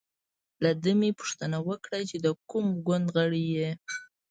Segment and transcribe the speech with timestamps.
[0.63, 3.71] له ده مې پوښتنه وکړه چې د کوم ګوند غړی یې.